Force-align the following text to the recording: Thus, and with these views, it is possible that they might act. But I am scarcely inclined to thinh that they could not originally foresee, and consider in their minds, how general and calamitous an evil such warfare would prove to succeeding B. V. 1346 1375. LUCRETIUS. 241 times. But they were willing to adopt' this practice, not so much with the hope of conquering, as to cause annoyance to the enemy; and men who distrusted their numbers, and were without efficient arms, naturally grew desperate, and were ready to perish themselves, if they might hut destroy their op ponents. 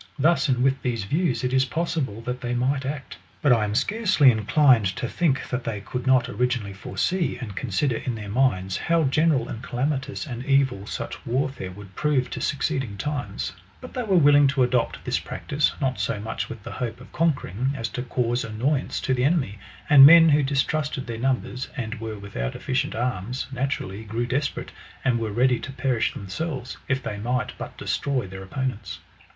Thus, 0.17 0.49
and 0.49 0.63
with 0.63 0.81
these 0.81 1.03
views, 1.03 1.43
it 1.43 1.53
is 1.53 1.63
possible 1.63 2.21
that 2.21 2.41
they 2.41 2.55
might 2.55 2.87
act. 2.87 3.17
But 3.43 3.53
I 3.53 3.63
am 3.65 3.75
scarcely 3.75 4.31
inclined 4.31 4.87
to 4.95 5.05
thinh 5.07 5.37
that 5.51 5.63
they 5.63 5.79
could 5.79 6.07
not 6.07 6.27
originally 6.27 6.73
foresee, 6.73 7.37
and 7.37 7.55
consider 7.55 7.97
in 7.97 8.15
their 8.15 8.27
minds, 8.27 8.77
how 8.77 9.03
general 9.03 9.47
and 9.47 9.61
calamitous 9.61 10.25
an 10.25 10.43
evil 10.47 10.87
such 10.87 11.23
warfare 11.23 11.69
would 11.69 11.93
prove 11.93 12.31
to 12.31 12.41
succeeding 12.41 12.95
B. 12.95 12.95
V. 12.95 13.05
1346 13.05 13.29
1375. 13.29 13.29
LUCRETIUS. 13.29 13.77
241 13.77 13.77
times. 13.77 13.77
But 13.81 13.93
they 13.93 14.03
were 14.09 14.25
willing 14.25 14.47
to 14.47 14.63
adopt' 14.63 15.05
this 15.05 15.19
practice, 15.19 15.71
not 15.79 15.99
so 15.99 16.19
much 16.19 16.49
with 16.49 16.63
the 16.63 16.77
hope 16.81 16.99
of 16.99 17.11
conquering, 17.13 17.71
as 17.75 17.87
to 17.89 18.01
cause 18.01 18.43
annoyance 18.43 18.99
to 19.01 19.13
the 19.13 19.23
enemy; 19.23 19.59
and 19.87 20.03
men 20.03 20.29
who 20.29 20.41
distrusted 20.41 21.05
their 21.05 21.19
numbers, 21.19 21.67
and 21.77 22.01
were 22.01 22.17
without 22.17 22.55
efficient 22.55 22.95
arms, 22.95 23.45
naturally 23.51 24.03
grew 24.03 24.25
desperate, 24.25 24.71
and 25.05 25.19
were 25.19 25.31
ready 25.31 25.59
to 25.59 25.71
perish 25.71 26.11
themselves, 26.13 26.77
if 26.87 27.03
they 27.03 27.19
might 27.19 27.51
hut 27.51 27.77
destroy 27.77 28.25
their 28.25 28.41
op 28.41 28.49
ponents. 28.49 28.97